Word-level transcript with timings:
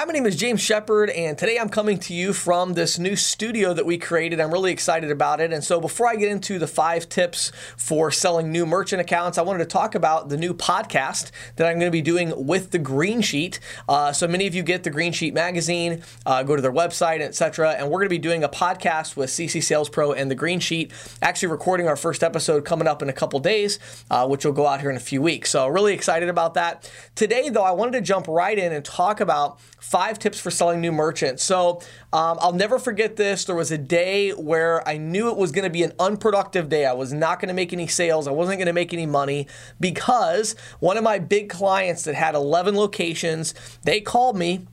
Hi, 0.00 0.06
my 0.06 0.14
name 0.14 0.24
is 0.24 0.36
James 0.36 0.62
Shepard, 0.62 1.10
and 1.10 1.36
today 1.36 1.58
I'm 1.58 1.68
coming 1.68 1.98
to 1.98 2.14
you 2.14 2.32
from 2.32 2.72
this 2.72 2.98
new 2.98 3.16
studio 3.16 3.74
that 3.74 3.84
we 3.84 3.98
created. 3.98 4.40
I'm 4.40 4.50
really 4.50 4.72
excited 4.72 5.10
about 5.10 5.42
it. 5.42 5.52
And 5.52 5.62
so, 5.62 5.78
before 5.78 6.08
I 6.08 6.16
get 6.16 6.30
into 6.30 6.58
the 6.58 6.66
five 6.66 7.06
tips 7.10 7.52
for 7.76 8.10
selling 8.10 8.50
new 8.50 8.64
merchant 8.64 9.02
accounts, 9.02 9.36
I 9.36 9.42
wanted 9.42 9.58
to 9.58 9.66
talk 9.66 9.94
about 9.94 10.30
the 10.30 10.38
new 10.38 10.54
podcast 10.54 11.32
that 11.56 11.66
I'm 11.66 11.78
going 11.78 11.88
to 11.88 11.90
be 11.90 12.00
doing 12.00 12.46
with 12.46 12.70
the 12.70 12.78
Green 12.78 13.20
Sheet. 13.20 13.60
Uh, 13.90 14.10
so, 14.10 14.26
many 14.26 14.46
of 14.46 14.54
you 14.54 14.62
get 14.62 14.84
the 14.84 14.90
Green 14.90 15.12
Sheet 15.12 15.34
magazine, 15.34 16.02
uh, 16.24 16.44
go 16.44 16.56
to 16.56 16.62
their 16.62 16.72
website, 16.72 17.20
etc. 17.20 17.72
And 17.72 17.88
we're 17.88 17.98
going 17.98 18.06
to 18.06 18.08
be 18.08 18.16
doing 18.16 18.42
a 18.42 18.48
podcast 18.48 19.16
with 19.16 19.28
CC 19.28 19.62
Sales 19.62 19.90
Pro 19.90 20.12
and 20.12 20.30
the 20.30 20.34
Green 20.34 20.60
Sheet, 20.60 20.92
actually 21.20 21.48
recording 21.48 21.88
our 21.88 21.96
first 21.96 22.22
episode 22.22 22.64
coming 22.64 22.88
up 22.88 23.02
in 23.02 23.10
a 23.10 23.12
couple 23.12 23.38
days, 23.38 23.78
uh, 24.10 24.26
which 24.26 24.46
will 24.46 24.52
go 24.52 24.66
out 24.66 24.80
here 24.80 24.88
in 24.88 24.96
a 24.96 24.98
few 24.98 25.20
weeks. 25.20 25.50
So, 25.50 25.68
really 25.68 25.92
excited 25.92 26.30
about 26.30 26.54
that. 26.54 26.90
Today, 27.14 27.50
though, 27.50 27.64
I 27.64 27.72
wanted 27.72 27.98
to 27.98 28.00
jump 28.00 28.28
right 28.28 28.58
in 28.58 28.72
and 28.72 28.82
talk 28.82 29.20
about 29.20 29.60
five 29.90 30.20
tips 30.20 30.38
for 30.38 30.52
selling 30.52 30.80
new 30.80 30.92
merchants. 30.92 31.42
So 31.42 31.80
um, 32.12 32.38
I'll 32.40 32.52
never 32.52 32.78
forget 32.78 33.16
this. 33.16 33.44
There 33.44 33.56
was 33.56 33.72
a 33.72 33.78
day 33.78 34.30
where 34.30 34.86
I 34.88 34.96
knew 34.98 35.28
it 35.30 35.36
was 35.36 35.50
going 35.50 35.64
to 35.64 35.70
be 35.70 35.82
an 35.82 35.92
unproductive 35.98 36.68
day. 36.68 36.86
I 36.86 36.92
was 36.92 37.12
not 37.12 37.40
going 37.40 37.48
to 37.48 37.54
make 37.54 37.72
any 37.72 37.88
sales. 37.88 38.28
I 38.28 38.30
wasn't 38.30 38.58
going 38.58 38.68
to 38.68 38.72
make 38.72 38.94
any 38.94 39.06
money 39.06 39.48
because 39.80 40.54
one 40.78 40.96
of 40.96 41.02
my 41.02 41.18
big 41.18 41.48
clients 41.48 42.04
that 42.04 42.14
had 42.14 42.36
11 42.36 42.76
locations, 42.76 43.52
they 43.82 44.00
called 44.00 44.36
me 44.36 44.64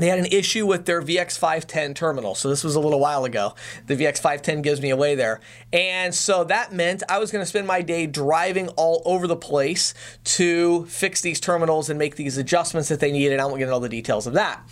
they 0.00 0.08
had 0.08 0.18
an 0.18 0.26
issue 0.26 0.66
with 0.66 0.86
their 0.86 1.02
VX510 1.02 1.94
terminal. 1.94 2.34
So 2.34 2.48
this 2.48 2.64
was 2.64 2.74
a 2.74 2.80
little 2.80 3.00
while 3.00 3.24
ago. 3.24 3.54
The 3.86 3.96
VX510 3.96 4.62
gives 4.62 4.80
me 4.80 4.90
away 4.90 5.14
there. 5.14 5.40
And 5.72 6.14
so 6.14 6.44
that 6.44 6.72
meant 6.72 7.02
I 7.08 7.18
was 7.18 7.30
going 7.30 7.42
to 7.42 7.46
spend 7.46 7.66
my 7.66 7.82
day 7.82 8.06
driving 8.06 8.68
all 8.70 9.02
over 9.04 9.26
the 9.26 9.36
place 9.36 9.94
to 10.24 10.86
fix 10.86 11.20
these 11.20 11.38
terminals 11.38 11.90
and 11.90 11.98
make 11.98 12.16
these 12.16 12.38
adjustments 12.38 12.88
that 12.88 13.00
they 13.00 13.12
needed. 13.12 13.38
I 13.40 13.44
won't 13.44 13.58
get 13.58 13.64
into 13.64 13.74
all 13.74 13.80
the 13.80 13.88
details 13.88 14.26
of 14.26 14.32
that. 14.34 14.62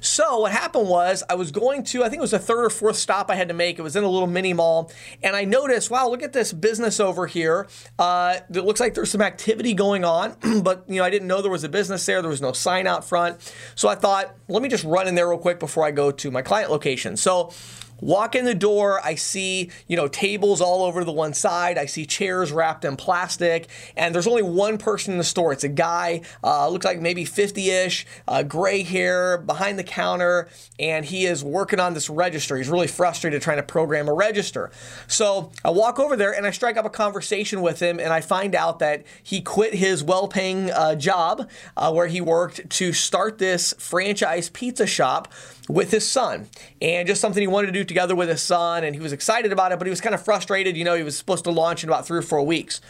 So 0.00 0.40
what 0.40 0.52
happened 0.52 0.88
was 0.88 1.24
I 1.28 1.34
was 1.34 1.50
going 1.50 1.82
to, 1.84 2.04
I 2.04 2.08
think 2.08 2.18
it 2.18 2.22
was 2.22 2.30
the 2.30 2.38
third 2.38 2.64
or 2.64 2.70
fourth 2.70 2.96
stop 2.96 3.30
I 3.30 3.34
had 3.34 3.48
to 3.48 3.54
make. 3.54 3.78
It 3.78 3.82
was 3.82 3.96
in 3.96 4.04
a 4.04 4.08
little 4.08 4.28
mini 4.28 4.52
mall. 4.52 4.92
And 5.22 5.34
I 5.34 5.44
noticed, 5.44 5.90
wow, 5.90 6.08
look 6.08 6.22
at 6.22 6.32
this 6.32 6.52
business 6.52 7.00
over 7.00 7.26
here. 7.26 7.66
Uh, 7.98 8.38
it 8.50 8.60
looks 8.60 8.80
like 8.80 8.94
there's 8.94 9.10
some 9.10 9.22
activity 9.22 9.74
going 9.74 10.04
on, 10.04 10.36
but 10.62 10.84
you 10.86 10.96
know, 10.96 11.04
I 11.04 11.10
didn't 11.10 11.28
know 11.28 11.42
there 11.42 11.50
was 11.50 11.64
a 11.64 11.68
business 11.68 12.06
there. 12.06 12.22
There 12.22 12.30
was 12.30 12.40
no 12.40 12.52
sign 12.52 12.86
out 12.86 13.04
front. 13.04 13.52
So 13.74 13.88
I 13.88 13.94
thought, 13.94 14.34
let 14.48 14.62
me 14.62 14.68
just 14.68 14.75
run 14.84 15.08
in 15.08 15.14
there 15.14 15.28
real 15.28 15.38
quick 15.38 15.58
before 15.58 15.84
I 15.84 15.90
go 15.90 16.10
to 16.10 16.30
my 16.30 16.42
client 16.42 16.70
location. 16.70 17.16
So 17.16 17.52
Walk 18.00 18.34
in 18.34 18.44
the 18.44 18.54
door, 18.54 19.00
I 19.04 19.14
see, 19.14 19.70
you 19.86 19.96
know, 19.96 20.08
tables 20.08 20.60
all 20.60 20.82
over 20.82 21.02
the 21.04 21.12
one 21.12 21.32
side. 21.32 21.78
I 21.78 21.86
see 21.86 22.04
chairs 22.04 22.52
wrapped 22.52 22.84
in 22.84 22.96
plastic, 22.96 23.68
and 23.96 24.14
there's 24.14 24.26
only 24.26 24.42
one 24.42 24.76
person 24.76 25.12
in 25.12 25.18
the 25.18 25.24
store. 25.24 25.52
It's 25.52 25.64
a 25.64 25.68
guy, 25.68 26.20
uh, 26.44 26.68
looks 26.68 26.84
like 26.84 27.00
maybe 27.00 27.24
50-ish, 27.24 28.06
uh, 28.28 28.42
gray 28.42 28.82
hair, 28.82 29.38
behind 29.38 29.78
the 29.78 29.84
counter, 29.84 30.48
and 30.78 31.04
he 31.04 31.24
is 31.24 31.42
working 31.42 31.80
on 31.80 31.94
this 31.94 32.10
register. 32.10 32.56
He's 32.56 32.68
really 32.68 32.86
frustrated 32.86 33.40
trying 33.40 33.56
to 33.56 33.62
program 33.62 34.08
a 34.08 34.12
register. 34.12 34.70
So 35.06 35.50
I 35.64 35.70
walk 35.70 35.98
over 35.98 36.16
there 36.16 36.32
and 36.32 36.46
I 36.46 36.50
strike 36.50 36.76
up 36.76 36.84
a 36.84 36.90
conversation 36.90 37.62
with 37.62 37.80
him, 37.80 37.98
and 37.98 38.12
I 38.12 38.20
find 38.20 38.54
out 38.54 38.78
that 38.80 39.04
he 39.22 39.40
quit 39.40 39.74
his 39.74 40.04
well-paying 40.04 40.70
uh, 40.70 40.96
job 40.96 41.48
uh, 41.76 41.92
where 41.92 42.08
he 42.08 42.20
worked 42.20 42.68
to 42.70 42.92
start 42.92 43.38
this 43.38 43.74
franchise 43.78 44.50
pizza 44.50 44.86
shop 44.86 45.32
with 45.68 45.90
his 45.90 46.08
son, 46.08 46.48
and 46.80 47.08
just 47.08 47.20
something 47.20 47.40
he 47.40 47.46
wanted 47.46 47.66
to 47.66 47.72
do 47.72 47.84
together 47.86 48.14
with 48.14 48.28
his 48.28 48.42
son, 48.42 48.84
and 48.84 48.94
he 48.94 49.00
was 49.00 49.12
excited 49.12 49.52
about 49.52 49.72
it, 49.72 49.78
but 49.78 49.86
he 49.86 49.90
was 49.90 50.00
kind 50.00 50.14
of 50.14 50.22
frustrated. 50.22 50.76
You 50.76 50.84
know, 50.84 50.94
he 50.94 51.02
was 51.02 51.16
supposed 51.16 51.44
to 51.44 51.50
launch 51.50 51.82
in 51.82 51.88
about 51.88 52.06
three 52.06 52.18
or 52.18 52.22
four 52.22 52.42
weeks. 52.42 52.80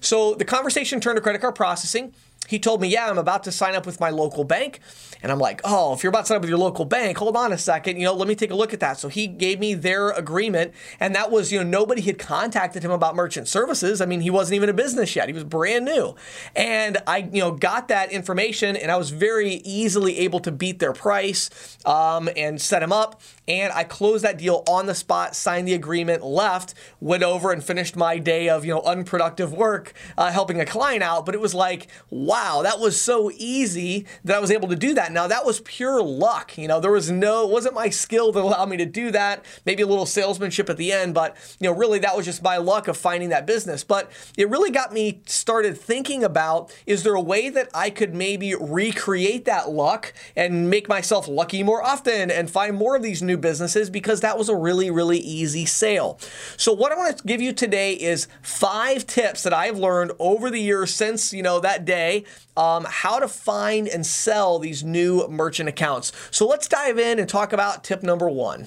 So 0.00 0.34
the 0.34 0.44
conversation 0.44 1.00
turned 1.00 1.16
to 1.16 1.20
credit 1.20 1.40
card 1.40 1.54
processing 1.54 2.12
he 2.48 2.58
told 2.58 2.80
me, 2.80 2.88
Yeah, 2.88 3.08
I'm 3.08 3.18
about 3.18 3.44
to 3.44 3.52
sign 3.52 3.74
up 3.74 3.86
with 3.86 4.00
my 4.00 4.10
local 4.10 4.44
bank. 4.44 4.80
And 5.22 5.32
I'm 5.32 5.38
like, 5.38 5.60
Oh, 5.64 5.92
if 5.94 6.02
you're 6.02 6.10
about 6.10 6.22
to 6.22 6.26
sign 6.26 6.36
up 6.36 6.42
with 6.42 6.50
your 6.50 6.58
local 6.58 6.84
bank, 6.84 7.18
hold 7.18 7.36
on 7.36 7.52
a 7.52 7.58
second. 7.58 7.96
You 7.96 8.04
know, 8.04 8.14
let 8.14 8.28
me 8.28 8.34
take 8.34 8.50
a 8.50 8.54
look 8.54 8.72
at 8.72 8.80
that. 8.80 8.98
So 8.98 9.08
he 9.08 9.26
gave 9.26 9.58
me 9.58 9.74
their 9.74 10.10
agreement. 10.10 10.72
And 11.00 11.14
that 11.14 11.30
was, 11.30 11.52
you 11.52 11.62
know, 11.62 11.68
nobody 11.68 12.02
had 12.02 12.18
contacted 12.18 12.82
him 12.82 12.90
about 12.90 13.14
merchant 13.14 13.48
services. 13.48 14.00
I 14.00 14.06
mean, 14.06 14.20
he 14.20 14.30
wasn't 14.30 14.56
even 14.56 14.68
a 14.68 14.74
business 14.74 15.14
yet, 15.16 15.28
he 15.28 15.32
was 15.32 15.44
brand 15.44 15.84
new. 15.84 16.14
And 16.54 16.98
I, 17.06 17.18
you 17.18 17.40
know, 17.40 17.52
got 17.52 17.88
that 17.88 18.12
information 18.12 18.76
and 18.76 18.90
I 18.90 18.96
was 18.96 19.10
very 19.10 19.54
easily 19.64 20.18
able 20.18 20.40
to 20.40 20.52
beat 20.52 20.78
their 20.78 20.92
price 20.92 21.78
um, 21.84 22.28
and 22.36 22.60
set 22.60 22.82
him 22.82 22.92
up. 22.92 23.20
And 23.48 23.72
I 23.72 23.84
closed 23.84 24.24
that 24.24 24.38
deal 24.38 24.64
on 24.68 24.86
the 24.86 24.94
spot, 24.94 25.36
signed 25.36 25.68
the 25.68 25.74
agreement, 25.74 26.24
left, 26.24 26.74
went 27.00 27.22
over 27.22 27.52
and 27.52 27.62
finished 27.62 27.94
my 27.94 28.18
day 28.18 28.48
of, 28.48 28.64
you 28.64 28.74
know, 28.74 28.82
unproductive 28.82 29.52
work 29.52 29.92
uh, 30.18 30.32
helping 30.32 30.60
a 30.60 30.66
client 30.66 31.02
out. 31.02 31.24
But 31.24 31.36
it 31.36 31.40
was 31.40 31.54
like, 31.54 31.86
wow 32.10 32.35
wow, 32.36 32.60
that 32.60 32.78
was 32.78 33.00
so 33.00 33.30
easy 33.38 34.04
that 34.24 34.36
I 34.36 34.40
was 34.40 34.50
able 34.50 34.68
to 34.68 34.76
do 34.76 34.92
that. 34.92 35.10
Now, 35.10 35.26
that 35.26 35.46
was 35.46 35.60
pure 35.60 36.02
luck. 36.02 36.58
You 36.58 36.68
know, 36.68 36.80
there 36.80 36.92
was 36.92 37.10
no, 37.10 37.44
it 37.44 37.50
wasn't 37.50 37.74
my 37.74 37.88
skill 37.88 38.30
that 38.32 38.40
allowed 38.40 38.68
me 38.68 38.76
to 38.76 38.84
do 38.84 39.10
that. 39.12 39.42
Maybe 39.64 39.82
a 39.82 39.86
little 39.86 40.04
salesmanship 40.04 40.68
at 40.68 40.76
the 40.76 40.92
end, 40.92 41.14
but, 41.14 41.34
you 41.58 41.68
know, 41.68 41.74
really 41.74 41.98
that 42.00 42.14
was 42.14 42.26
just 42.26 42.42
my 42.42 42.58
luck 42.58 42.88
of 42.88 42.96
finding 42.98 43.30
that 43.30 43.46
business. 43.46 43.84
But 43.84 44.10
it 44.36 44.50
really 44.50 44.70
got 44.70 44.92
me 44.92 45.22
started 45.24 45.78
thinking 45.78 46.22
about 46.22 46.74
is 46.84 47.04
there 47.04 47.14
a 47.14 47.20
way 47.22 47.48
that 47.48 47.70
I 47.72 47.88
could 47.88 48.14
maybe 48.14 48.54
recreate 48.54 49.46
that 49.46 49.70
luck 49.70 50.12
and 50.36 50.68
make 50.68 50.88
myself 50.90 51.28
lucky 51.28 51.62
more 51.62 51.82
often 51.82 52.30
and 52.30 52.50
find 52.50 52.76
more 52.76 52.96
of 52.96 53.02
these 53.02 53.22
new 53.22 53.38
businesses 53.38 53.88
because 53.88 54.20
that 54.20 54.36
was 54.36 54.50
a 54.50 54.56
really, 54.56 54.90
really 54.90 55.18
easy 55.18 55.64
sale. 55.64 56.18
So, 56.58 56.74
what 56.74 56.92
I 56.92 56.96
want 56.96 57.16
to 57.16 57.24
give 57.24 57.40
you 57.40 57.54
today 57.54 57.94
is 57.94 58.28
five 58.42 59.06
tips 59.06 59.42
that 59.44 59.54
I've 59.54 59.78
learned 59.78 60.12
over 60.18 60.50
the 60.50 60.60
years 60.60 60.92
since, 60.92 61.32
you 61.32 61.42
know, 61.42 61.60
that 61.60 61.86
day 61.86 62.25
um, 62.56 62.86
how 62.88 63.18
to 63.18 63.28
find 63.28 63.88
and 63.88 64.06
sell 64.06 64.58
these 64.58 64.82
new 64.82 65.26
merchant 65.28 65.68
accounts. 65.68 66.12
So 66.30 66.46
let's 66.46 66.68
dive 66.68 66.98
in 66.98 67.18
and 67.18 67.28
talk 67.28 67.52
about 67.52 67.84
tip 67.84 68.02
number 68.02 68.28
one. 68.28 68.66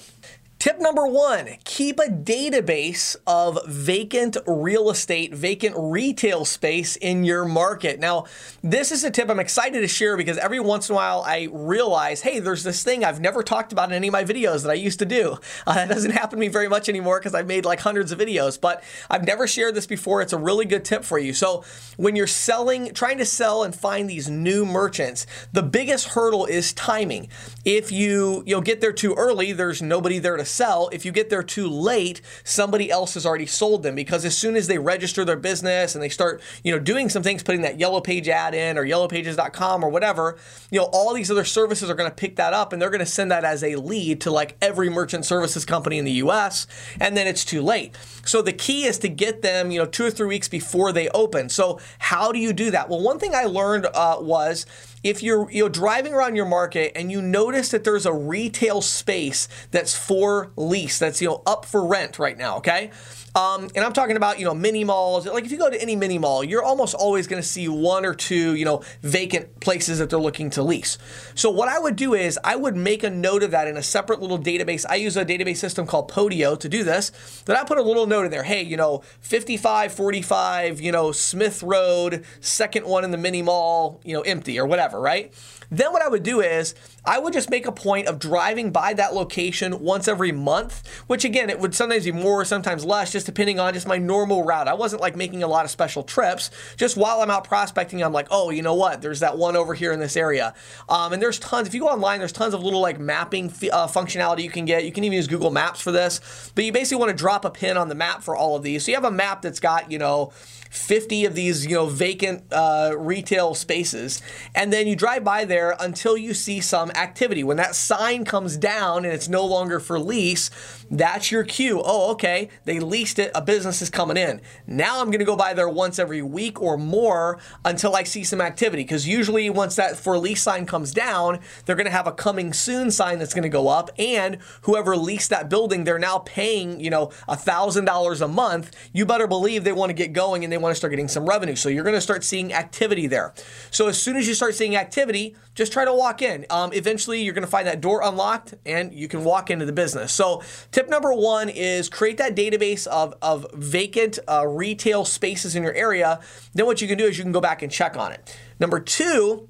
Tip 0.60 0.78
number 0.78 1.06
one 1.06 1.48
keep 1.64 1.98
a 1.98 2.10
database 2.10 3.16
of 3.26 3.58
vacant 3.66 4.36
real 4.46 4.90
estate, 4.90 5.34
vacant 5.34 5.74
retail 5.78 6.44
space 6.44 6.96
in 6.96 7.24
your 7.24 7.46
market. 7.46 7.98
Now, 7.98 8.26
this 8.62 8.92
is 8.92 9.02
a 9.02 9.10
tip 9.10 9.30
I'm 9.30 9.40
excited 9.40 9.80
to 9.80 9.88
share 9.88 10.18
because 10.18 10.36
every 10.36 10.60
once 10.60 10.90
in 10.90 10.92
a 10.92 10.96
while 10.96 11.22
I 11.26 11.48
realize, 11.50 12.20
hey, 12.20 12.40
there's 12.40 12.62
this 12.62 12.82
thing 12.82 13.06
I've 13.06 13.20
never 13.20 13.42
talked 13.42 13.72
about 13.72 13.88
in 13.88 13.94
any 13.94 14.08
of 14.08 14.12
my 14.12 14.22
videos 14.22 14.60
that 14.64 14.70
I 14.70 14.74
used 14.74 14.98
to 14.98 15.06
do. 15.06 15.38
Uh, 15.66 15.74
that 15.74 15.88
doesn't 15.88 16.10
happen 16.10 16.30
to 16.30 16.40
me 16.40 16.48
very 16.48 16.68
much 16.68 16.88
anymore 16.88 17.20
because 17.20 17.34
I've 17.34 17.46
made 17.46 17.64
like 17.64 17.78
hundreds 17.80 18.10
of 18.10 18.18
videos, 18.18 18.60
but 18.60 18.82
I've 19.08 19.24
never 19.24 19.46
shared 19.46 19.74
this 19.74 19.86
before. 19.86 20.20
It's 20.20 20.32
a 20.32 20.38
really 20.38 20.64
good 20.64 20.84
tip 20.84 21.04
for 21.04 21.18
you. 21.18 21.32
So, 21.32 21.64
when 21.96 22.16
you're 22.16 22.26
selling, 22.26 22.92
trying 22.92 23.18
to 23.18 23.24
sell 23.24 23.62
and 23.62 23.74
find 23.74 24.10
these 24.10 24.28
new 24.28 24.64
merchants, 24.64 25.26
the 25.52 25.62
biggest 25.62 26.08
hurdle 26.08 26.46
is 26.46 26.72
timing. 26.72 27.28
If 27.64 27.92
you 27.92 28.42
you'll 28.46 28.62
get 28.62 28.80
there 28.80 28.92
too 28.92 29.14
early, 29.14 29.52
there's 29.52 29.80
nobody 29.80 30.18
there 30.18 30.36
to 30.36 30.44
sell. 30.50 30.88
If 30.92 31.04
you 31.04 31.12
get 31.12 31.30
there 31.30 31.42
too 31.42 31.68
late, 31.68 32.20
somebody 32.44 32.90
else 32.90 33.14
has 33.14 33.24
already 33.24 33.46
sold 33.46 33.82
them 33.82 33.94
because 33.94 34.24
as 34.24 34.36
soon 34.36 34.56
as 34.56 34.66
they 34.66 34.78
register 34.78 35.24
their 35.24 35.36
business 35.36 35.94
and 35.94 36.02
they 36.02 36.08
start, 36.08 36.42
you 36.64 36.72
know, 36.72 36.78
doing 36.78 37.08
some 37.08 37.22
things, 37.22 37.42
putting 37.42 37.62
that 37.62 37.78
yellow 37.78 38.00
page 38.00 38.28
ad 38.28 38.54
in 38.54 38.76
or 38.76 38.84
yellowpages.com 38.84 39.84
or 39.84 39.88
whatever, 39.88 40.36
you 40.70 40.78
know, 40.78 40.88
all 40.92 41.14
these 41.14 41.30
other 41.30 41.44
services 41.44 41.88
are 41.88 41.94
going 41.94 42.10
to 42.10 42.14
pick 42.14 42.36
that 42.36 42.52
up 42.52 42.72
and 42.72 42.80
they're 42.80 42.90
going 42.90 43.00
to 43.00 43.06
send 43.06 43.30
that 43.30 43.44
as 43.44 43.62
a 43.62 43.76
lead 43.76 44.20
to 44.22 44.30
like 44.30 44.56
every 44.60 44.90
merchant 44.90 45.24
services 45.24 45.64
company 45.64 45.98
in 45.98 46.04
the 46.04 46.12
US 46.12 46.66
and 47.00 47.16
then 47.16 47.26
it's 47.26 47.44
too 47.44 47.62
late. 47.62 47.96
So 48.24 48.42
the 48.42 48.52
key 48.52 48.84
is 48.84 48.98
to 48.98 49.08
get 49.08 49.42
them, 49.42 49.70
you 49.70 49.78
know, 49.78 49.86
2 49.86 50.06
or 50.06 50.10
3 50.10 50.26
weeks 50.26 50.48
before 50.48 50.92
they 50.92 51.08
open. 51.10 51.48
So 51.48 51.80
how 51.98 52.32
do 52.32 52.38
you 52.38 52.52
do 52.52 52.70
that? 52.70 52.88
Well, 52.88 53.00
one 53.00 53.18
thing 53.18 53.34
I 53.34 53.44
learned 53.44 53.86
uh, 53.86 54.18
was 54.20 54.66
if 55.02 55.22
you're 55.22 55.50
you 55.50 55.62
know 55.62 55.68
driving 55.68 56.12
around 56.12 56.36
your 56.36 56.46
market 56.46 56.92
and 56.94 57.10
you 57.10 57.22
notice 57.22 57.70
that 57.70 57.84
there's 57.84 58.06
a 58.06 58.12
retail 58.12 58.82
space 58.82 59.48
that's 59.70 59.96
for 59.96 60.39
lease, 60.56 60.98
that's 60.98 61.20
you 61.20 61.28
know 61.28 61.42
up 61.46 61.64
for 61.64 61.86
rent 61.86 62.18
right 62.18 62.36
now, 62.36 62.58
okay? 62.58 62.90
Um, 63.34 63.68
and 63.76 63.84
I'm 63.84 63.92
talking 63.92 64.16
about, 64.16 64.40
you 64.40 64.44
know, 64.44 64.54
mini 64.54 64.82
malls. 64.82 65.26
Like 65.26 65.44
if 65.44 65.52
you 65.52 65.58
go 65.58 65.70
to 65.70 65.80
any 65.80 65.94
mini 65.94 66.18
mall, 66.18 66.42
you're 66.42 66.64
almost 66.64 66.94
always 66.94 67.28
going 67.28 67.40
to 67.40 67.46
see 67.46 67.68
one 67.68 68.04
or 68.04 68.12
two, 68.12 68.56
you 68.56 68.64
know, 68.64 68.82
vacant 69.02 69.60
places 69.60 70.00
that 70.00 70.10
they're 70.10 70.18
looking 70.18 70.50
to 70.50 70.62
lease. 70.62 70.98
So 71.36 71.48
what 71.48 71.68
I 71.68 71.78
would 71.78 71.94
do 71.94 72.14
is 72.14 72.38
I 72.42 72.56
would 72.56 72.76
make 72.76 73.04
a 73.04 73.10
note 73.10 73.44
of 73.44 73.52
that 73.52 73.68
in 73.68 73.76
a 73.76 73.82
separate 73.82 74.20
little 74.20 74.38
database. 74.38 74.84
I 74.88 74.96
use 74.96 75.16
a 75.16 75.24
database 75.24 75.58
system 75.58 75.86
called 75.86 76.10
Podio 76.10 76.58
to 76.58 76.68
do 76.68 76.82
this. 76.82 77.10
Then 77.46 77.56
I 77.56 77.62
put 77.62 77.78
a 77.78 77.82
little 77.82 78.06
note 78.06 78.24
in 78.24 78.32
there. 78.32 78.42
Hey, 78.42 78.62
you 78.62 78.76
know, 78.76 79.02
5545, 79.20 80.80
you 80.80 80.90
know, 80.90 81.12
Smith 81.12 81.62
Road, 81.62 82.24
second 82.40 82.84
one 82.84 83.04
in 83.04 83.12
the 83.12 83.18
mini 83.18 83.42
mall, 83.42 84.00
you 84.04 84.14
know, 84.14 84.22
empty 84.22 84.58
or 84.58 84.66
whatever, 84.66 85.00
right? 85.00 85.32
Then 85.70 85.92
what 85.92 86.02
I 86.02 86.08
would 86.08 86.24
do 86.24 86.40
is 86.40 86.74
I 87.04 87.18
would 87.18 87.32
just 87.32 87.50
make 87.50 87.66
a 87.66 87.72
point 87.72 88.06
of 88.06 88.18
driving 88.18 88.70
by 88.70 88.94
that 88.94 89.14
location 89.14 89.80
once 89.80 90.08
every 90.08 90.32
month, 90.32 90.86
which 91.06 91.24
again, 91.24 91.50
it 91.50 91.58
would 91.58 91.74
sometimes 91.74 92.04
be 92.04 92.12
more, 92.12 92.44
sometimes 92.44 92.84
less, 92.84 93.12
just 93.12 93.26
depending 93.26 93.58
on 93.58 93.74
just 93.74 93.86
my 93.86 93.98
normal 93.98 94.44
route. 94.44 94.68
I 94.68 94.74
wasn't 94.74 95.02
like 95.02 95.16
making 95.16 95.42
a 95.42 95.46
lot 95.46 95.64
of 95.64 95.70
special 95.70 96.02
trips. 96.02 96.50
Just 96.76 96.96
while 96.96 97.20
I'm 97.20 97.30
out 97.30 97.44
prospecting, 97.44 98.02
I'm 98.02 98.12
like, 98.12 98.28
oh, 98.30 98.50
you 98.50 98.62
know 98.62 98.74
what? 98.74 99.02
There's 99.02 99.20
that 99.20 99.38
one 99.38 99.56
over 99.56 99.74
here 99.74 99.92
in 99.92 100.00
this 100.00 100.16
area. 100.16 100.54
Um, 100.88 101.12
and 101.12 101.22
there's 101.22 101.38
tons, 101.38 101.68
if 101.68 101.74
you 101.74 101.80
go 101.80 101.88
online, 101.88 102.18
there's 102.18 102.32
tons 102.32 102.54
of 102.54 102.62
little 102.62 102.80
like 102.80 103.00
mapping 103.00 103.46
uh, 103.46 103.86
functionality 103.86 104.42
you 104.42 104.50
can 104.50 104.64
get. 104.64 104.84
You 104.84 104.92
can 104.92 105.04
even 105.04 105.16
use 105.16 105.26
Google 105.26 105.50
Maps 105.50 105.80
for 105.80 105.92
this, 105.92 106.52
but 106.54 106.64
you 106.64 106.72
basically 106.72 107.00
want 107.00 107.10
to 107.10 107.16
drop 107.16 107.44
a 107.44 107.50
pin 107.50 107.76
on 107.76 107.88
the 107.88 107.94
map 107.94 108.22
for 108.22 108.36
all 108.36 108.56
of 108.56 108.62
these. 108.62 108.84
So 108.84 108.90
you 108.90 108.96
have 108.96 109.04
a 109.04 109.10
map 109.10 109.42
that's 109.42 109.60
got, 109.60 109.90
you 109.90 109.98
know, 109.98 110.32
50 110.70 111.24
of 111.24 111.34
these, 111.34 111.66
you 111.66 111.74
know, 111.74 111.86
vacant 111.86 112.44
uh, 112.52 112.94
retail 112.96 113.54
spaces, 113.54 114.22
and 114.54 114.72
then 114.72 114.86
you 114.86 114.94
drive 114.94 115.24
by 115.24 115.44
there 115.44 115.76
until 115.80 116.16
you 116.16 116.32
see 116.32 116.60
some 116.60 116.90
activity. 116.92 117.42
When 117.42 117.56
that 117.56 117.74
sign 117.74 118.24
comes 118.24 118.56
down 118.56 119.04
and 119.04 119.12
it's 119.12 119.28
no 119.28 119.44
longer 119.44 119.80
for 119.80 119.98
lease, 119.98 120.50
that's 120.88 121.32
your 121.32 121.42
cue. 121.42 121.82
Oh, 121.84 122.12
okay, 122.12 122.48
they 122.64 122.78
leased 122.78 123.18
it, 123.18 123.32
a 123.34 123.42
business 123.42 123.82
is 123.82 123.90
coming 123.90 124.16
in. 124.16 124.40
Now 124.66 125.00
I'm 125.00 125.06
going 125.06 125.18
to 125.18 125.24
go 125.24 125.36
by 125.36 125.54
there 125.54 125.68
once 125.68 125.98
every 125.98 126.22
week 126.22 126.62
or 126.62 126.78
more 126.78 127.40
until 127.64 127.96
I 127.96 128.04
see 128.04 128.22
some 128.22 128.40
activity. 128.40 128.84
Because 128.84 129.08
usually, 129.08 129.50
once 129.50 129.74
that 129.74 129.96
for 129.96 130.16
lease 130.18 130.42
sign 130.42 130.66
comes 130.66 130.92
down, 130.92 131.40
they're 131.64 131.76
going 131.76 131.86
to 131.86 131.92
have 131.92 132.06
a 132.06 132.12
coming 132.12 132.52
soon 132.52 132.92
sign 132.92 133.18
that's 133.18 133.34
going 133.34 133.42
to 133.42 133.48
go 133.48 133.66
up, 133.66 133.90
and 133.98 134.38
whoever 134.62 134.96
leased 134.96 135.30
that 135.30 135.50
building, 135.50 135.82
they're 135.82 135.98
now 135.98 136.18
paying, 136.18 136.78
you 136.78 136.90
know, 136.90 137.10
a 137.26 137.36
thousand 137.36 137.86
dollars 137.86 138.20
a 138.20 138.28
month. 138.28 138.70
You 138.92 139.04
better 139.04 139.26
believe 139.26 139.64
they 139.64 139.72
want 139.72 139.90
to 139.90 139.94
get 139.94 140.12
going 140.12 140.44
and 140.44 140.52
they 140.52 140.59
want 140.62 140.72
to 140.72 140.76
start 140.76 140.90
getting 140.90 141.08
some 141.08 141.26
revenue. 141.26 141.56
So 141.56 141.68
you're 141.68 141.84
going 141.84 141.94
to 141.94 142.00
start 142.00 142.24
seeing 142.24 142.52
activity 142.52 143.06
there. 143.06 143.34
So 143.70 143.88
as 143.88 144.00
soon 144.00 144.16
as 144.16 144.26
you 144.28 144.34
start 144.34 144.54
seeing 144.54 144.76
activity, 144.76 145.36
just 145.54 145.72
try 145.72 145.84
to 145.84 145.92
walk 145.92 146.22
in. 146.22 146.46
Um, 146.50 146.72
eventually, 146.72 147.22
you're 147.22 147.34
going 147.34 147.44
to 147.44 147.50
find 147.50 147.66
that 147.66 147.80
door 147.80 148.00
unlocked 148.02 148.54
and 148.64 148.94
you 148.94 149.08
can 149.08 149.24
walk 149.24 149.50
into 149.50 149.64
the 149.64 149.72
business. 149.72 150.12
So 150.12 150.42
tip 150.70 150.88
number 150.88 151.12
one 151.12 151.48
is 151.48 151.88
create 151.88 152.18
that 152.18 152.34
database 152.34 152.86
of, 152.86 153.14
of 153.20 153.46
vacant 153.54 154.18
uh, 154.28 154.46
retail 154.46 155.04
spaces 155.04 155.56
in 155.56 155.62
your 155.62 155.74
area. 155.74 156.20
Then 156.54 156.66
what 156.66 156.80
you 156.80 156.88
can 156.88 156.98
do 156.98 157.04
is 157.04 157.18
you 157.18 157.24
can 157.24 157.32
go 157.32 157.40
back 157.40 157.62
and 157.62 157.70
check 157.70 157.96
on 157.96 158.12
it. 158.12 158.36
Number 158.58 158.80
two, 158.80 159.48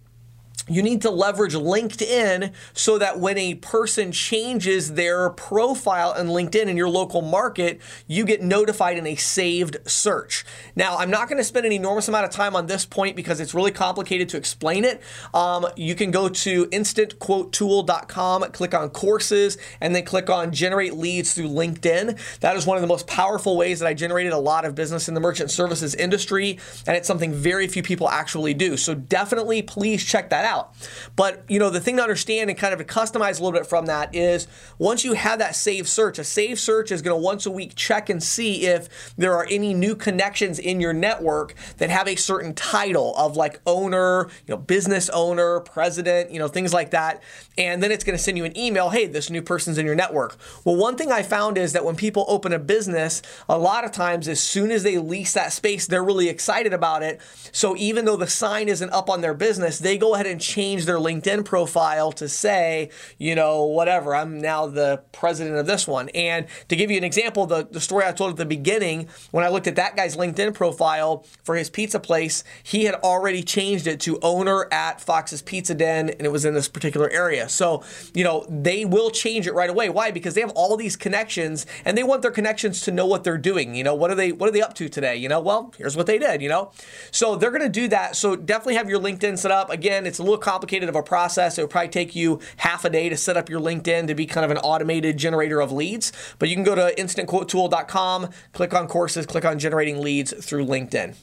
you 0.70 0.82
need 0.82 1.02
to 1.02 1.11
leverage 1.11 1.55
LinkedIn 1.55 2.52
so 2.72 2.96
that 2.99 3.19
when 3.19 3.37
a 3.37 3.56
person 3.56 4.12
changes 4.12 4.94
their 4.94 5.31
profile 5.31 6.14
on 6.17 6.28
LinkedIn 6.28 6.67
in 6.67 6.76
your 6.76 6.88
local 6.88 7.22
market, 7.22 7.81
you 8.06 8.25
get 8.25 8.40
notified 8.40 8.96
in 8.96 9.06
a 9.06 9.17
saved 9.17 9.78
search. 9.84 10.44
Now, 10.76 10.96
I'm 10.96 11.11
not 11.11 11.28
going 11.28 11.38
to 11.38 11.44
spend 11.44 11.67
an 11.67 11.72
enormous 11.72 12.06
amount 12.06 12.25
of 12.25 12.31
time 12.31 12.55
on 12.55 12.67
this 12.67 12.87
point 12.87 13.17
because 13.17 13.40
it's 13.40 13.52
really 13.52 13.72
complicated 13.72 14.28
to 14.28 14.37
explain 14.37 14.84
it. 14.84 15.02
Um, 15.34 15.67
you 15.76 15.96
can 15.96 16.12
go 16.12 16.28
to 16.28 16.67
instantquotetool.com, 16.67 18.43
click 18.52 18.75
on 18.75 18.90
courses, 18.90 19.58
and 19.81 19.94
then 19.94 20.05
click 20.05 20.31
on 20.31 20.52
generate 20.52 20.94
leads 20.94 21.34
through 21.34 21.49
LinkedIn. 21.49 22.16
That 22.40 22.55
is 22.55 22.64
one 22.64 22.76
of 22.76 22.82
the 22.82 22.87
most 22.87 23.08
powerful 23.08 23.56
ways 23.56 23.81
that 23.81 23.87
I 23.87 23.94
generated 23.94 24.32
a 24.32 24.38
lot 24.38 24.64
of 24.64 24.76
business 24.76 25.08
in 25.08 25.14
the 25.14 25.20
merchant 25.20 25.50
services 25.50 25.96
industry, 25.96 26.61
and 26.87 26.96
it's 26.96 27.08
something 27.08 27.32
very 27.32 27.66
few 27.66 27.82
people 27.82 28.08
actually 28.08 28.55
do. 28.55 28.76
So 28.76 28.94
definitely 28.94 29.62
please 29.62 30.05
check 30.05 30.31
that 30.31 30.44
out 30.44 30.59
out. 30.60 30.74
But 31.16 31.44
you 31.48 31.58
know, 31.58 31.70
the 31.70 31.80
thing 31.80 31.96
to 31.96 32.02
understand 32.02 32.50
and 32.50 32.58
kind 32.58 32.72
of 32.72 32.78
to 32.78 32.84
customize 32.84 33.40
a 33.40 33.42
little 33.42 33.52
bit 33.52 33.66
from 33.66 33.86
that 33.86 34.14
is 34.14 34.46
once 34.78 35.04
you 35.04 35.14
have 35.14 35.38
that 35.38 35.56
save 35.56 35.88
search, 35.88 36.18
a 36.18 36.24
save 36.24 36.58
search 36.58 36.92
is 36.92 37.02
going 37.02 37.16
to 37.16 37.22
once 37.22 37.46
a 37.46 37.50
week 37.50 37.74
check 37.74 38.08
and 38.08 38.22
see 38.22 38.66
if 38.66 39.14
there 39.16 39.34
are 39.34 39.46
any 39.50 39.74
new 39.74 39.94
connections 39.94 40.58
in 40.58 40.80
your 40.80 40.92
network 40.92 41.54
that 41.78 41.90
have 41.90 42.08
a 42.08 42.16
certain 42.16 42.54
title 42.54 43.14
of 43.16 43.36
like 43.36 43.60
owner, 43.66 44.28
you 44.46 44.54
know, 44.54 44.56
business 44.56 45.08
owner, 45.10 45.60
president, 45.60 46.30
you 46.30 46.38
know, 46.38 46.48
things 46.48 46.72
like 46.72 46.90
that. 46.90 47.22
And 47.58 47.82
then 47.82 47.90
it's 47.90 48.04
going 48.04 48.16
to 48.16 48.22
send 48.22 48.36
you 48.36 48.44
an 48.44 48.56
email, 48.56 48.90
hey, 48.90 49.06
this 49.06 49.30
new 49.30 49.42
person's 49.42 49.78
in 49.78 49.86
your 49.86 49.94
network. 49.94 50.36
Well, 50.64 50.76
one 50.76 50.96
thing 50.96 51.12
I 51.12 51.22
found 51.22 51.58
is 51.58 51.72
that 51.72 51.84
when 51.84 51.96
people 51.96 52.24
open 52.28 52.52
a 52.52 52.58
business, 52.58 53.22
a 53.48 53.58
lot 53.58 53.84
of 53.84 53.92
times 53.92 54.28
as 54.28 54.40
soon 54.40 54.70
as 54.70 54.82
they 54.82 54.98
lease 54.98 55.32
that 55.34 55.52
space, 55.52 55.86
they're 55.86 56.04
really 56.04 56.28
excited 56.28 56.72
about 56.72 57.02
it. 57.02 57.20
So 57.52 57.76
even 57.76 58.04
though 58.04 58.16
the 58.16 58.26
sign 58.26 58.68
isn't 58.68 58.90
up 58.90 59.10
on 59.10 59.20
their 59.20 59.34
business, 59.34 59.78
they 59.78 59.98
go 59.98 60.14
ahead 60.14 60.26
and 60.26 60.40
change 60.50 60.85
their 60.85 60.99
LinkedIn 60.99 61.44
profile 61.44 62.12
to 62.12 62.29
say, 62.29 62.91
you 63.19 63.35
know, 63.35 63.64
whatever, 63.64 64.14
I'm 64.14 64.41
now 64.41 64.67
the 64.67 65.02
president 65.12 65.56
of 65.56 65.67
this 65.67 65.87
one. 65.87 66.08
And 66.11 66.47
to 66.69 66.76
give 66.76 66.91
you 66.91 66.99
an 66.99 67.05
example, 67.05 67.47
the, 67.47 67.67
the 67.70 67.81
story 67.81 68.05
I 68.05 68.12
told 68.12 68.32
at 68.32 68.37
the 68.37 68.44
beginning, 68.44 69.08
when 69.31 69.44
I 69.44 69.49
looked 69.49 69.67
at 69.67 69.76
that 69.76 69.97
guy's 69.97 70.17
LinkedIn 70.17 70.55
profile 70.55 71.25
for 71.44 71.55
his 71.55 71.70
pizza 71.70 72.00
place, 72.00 72.44
he 72.62 72.85
had 72.85 72.94
already 72.97 73.43
changed 73.43 73.87
it 73.87 74.00
to 74.00 74.19
owner 74.20 74.67
at 74.73 75.00
Fox's 75.00 75.43
Pizza 75.43 75.75
Den, 75.75 76.11
and 76.11 76.23
it 76.23 76.32
was 76.32 76.44
in 76.44 76.55
this 76.55 76.69
particular 76.69 77.08
area. 77.11 77.49
So, 77.49 77.82
you 78.14 78.25
know, 78.25 78.44
they 78.49 78.85
will 78.85 79.11
change 79.11 79.47
it 79.47 79.55
right 79.55 79.70
away. 79.70 79.88
Why? 79.88 80.11
Because 80.11 80.35
they 80.35 80.41
have 80.41 80.50
all 80.50 80.76
these 80.76 80.97
connections 80.97 81.67
and 81.85 81.97
they 81.97 82.02
want 82.02 82.23
their 82.23 82.31
connections 82.31 82.81
to 82.82 82.91
know 82.91 83.06
what 83.06 83.25
they're 83.25 83.38
doing. 83.38 83.75
You 83.75 83.85
know, 83.85 83.94
what 83.94 84.11
are 84.11 84.14
they 84.14 84.32
what 84.32 84.49
are 84.49 84.52
they 84.52 84.62
up 84.62 84.75
to 84.75 84.88
today? 84.88 85.17
You 85.17 85.29
know, 85.29 85.41
well, 85.41 85.73
here's 85.79 85.97
what 85.97 86.06
they 86.06 86.19
did, 86.19 86.43
you 86.43 86.49
know. 86.49 86.73
So 87.11 87.37
they're 87.37 87.50
gonna 87.50 87.69
do 87.69 87.88
that. 87.88 88.17
So 88.17 88.37
definitely 88.37 88.75
have 88.75 88.88
your 88.88 89.00
LinkedIn 89.00 89.38
set 89.38 89.50
up. 89.50 89.70
Again, 89.70 90.06
it's 90.06 90.19
a 90.19 90.23
little 90.30 90.42
complicated 90.42 90.88
of 90.88 90.96
a 90.96 91.02
process. 91.02 91.58
It 91.58 91.62
would 91.62 91.70
probably 91.70 91.88
take 91.88 92.14
you 92.14 92.40
half 92.58 92.84
a 92.84 92.90
day 92.90 93.08
to 93.08 93.16
set 93.16 93.36
up 93.36 93.48
your 93.48 93.60
LinkedIn 93.60 94.06
to 94.06 94.14
be 94.14 94.26
kind 94.26 94.44
of 94.44 94.50
an 94.50 94.58
automated 94.58 95.16
generator 95.16 95.60
of 95.60 95.72
leads. 95.72 96.12
But 96.38 96.48
you 96.48 96.54
can 96.54 96.64
go 96.64 96.74
to 96.74 96.94
instantquotetool.com, 96.96 98.30
click 98.52 98.74
on 98.74 98.88
courses, 98.88 99.26
click 99.26 99.44
on 99.44 99.58
generating 99.58 100.00
leads 100.00 100.32
through 100.44 100.66
LinkedIn. 100.66 101.16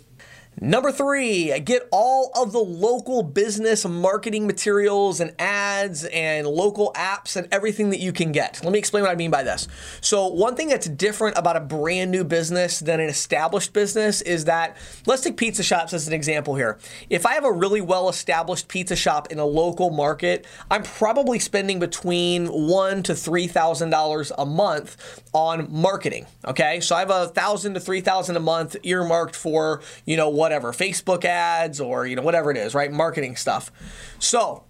Number 0.59 0.91
three, 0.91 1.59
get 1.59 1.87
all 1.91 2.31
of 2.33 2.51
the 2.51 2.57
local 2.59 3.21
business 3.21 3.85
marketing 3.85 4.47
materials 4.47 5.19
and 5.19 5.31
ads 5.37 6.03
and 6.05 6.47
local 6.47 6.91
apps 6.95 7.35
and 7.35 7.47
everything 7.51 7.91
that 7.91 7.99
you 7.99 8.11
can 8.11 8.31
get. 8.31 8.59
Let 8.63 8.73
me 8.73 8.79
explain 8.79 9.03
what 9.03 9.11
I 9.11 9.15
mean 9.15 9.29
by 9.29 9.43
this. 9.43 9.67
So, 10.01 10.25
one 10.25 10.55
thing 10.55 10.69
that's 10.69 10.87
different 10.87 11.37
about 11.37 11.57
a 11.57 11.59
brand 11.59 12.09
new 12.09 12.23
business 12.23 12.79
than 12.79 12.99
an 12.99 13.07
established 13.07 13.71
business 13.71 14.21
is 14.23 14.45
that, 14.45 14.77
let's 15.05 15.21
take 15.21 15.37
pizza 15.37 15.61
shops 15.61 15.93
as 15.93 16.07
an 16.07 16.13
example 16.13 16.55
here. 16.55 16.79
If 17.07 17.27
I 17.27 17.35
have 17.35 17.45
a 17.45 17.51
really 17.51 17.81
well 17.81 18.09
established 18.09 18.67
pizza 18.67 18.95
shop 18.95 19.31
in 19.31 19.37
a 19.37 19.45
local 19.45 19.91
market, 19.91 20.47
I'm 20.71 20.81
probably 20.81 21.37
spending 21.37 21.79
between 21.79 22.47
one 22.47 23.03
to 23.03 23.13
three 23.13 23.45
thousand 23.45 23.91
dollars 23.91 24.31
a 24.35 24.45
month 24.45 25.21
on 25.33 25.67
marketing. 25.71 26.25
Okay, 26.45 26.79
so 26.79 26.95
I 26.95 26.99
have 27.01 27.11
a 27.11 27.27
thousand 27.27 27.75
to 27.75 27.79
three 27.79 28.01
thousand 28.01 28.37
a 28.37 28.39
month 28.39 28.75
earmarked 28.81 29.35
for, 29.35 29.81
you 30.05 30.17
know, 30.17 30.29
what 30.29 30.46
whatever, 30.47 30.71
Facebook 30.71 31.25
ads 31.25 31.81
or, 31.81 32.07
you 32.07 32.15
know, 32.15 32.21
whatever 32.21 32.49
it 32.49 32.55
is, 32.55 32.73
right? 32.73 32.89
Marketing 32.89 33.35
stuff. 33.35 33.69
So 34.17 34.63